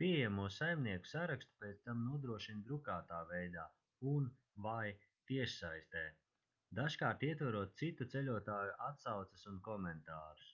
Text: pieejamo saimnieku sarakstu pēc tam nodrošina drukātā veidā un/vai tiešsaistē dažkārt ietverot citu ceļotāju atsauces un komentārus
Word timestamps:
pieejamo 0.00 0.42
saimnieku 0.54 1.06
sarakstu 1.10 1.54
pēc 1.60 1.78
tam 1.84 2.00
nodrošina 2.08 2.64
drukātā 2.70 3.20
veidā 3.30 3.62
un/vai 4.10 4.88
tiešsaistē 5.30 6.02
dažkārt 6.80 7.24
ietverot 7.30 7.74
citu 7.84 8.08
ceļotāju 8.16 8.76
atsauces 8.90 9.48
un 9.54 9.64
komentārus 9.70 10.52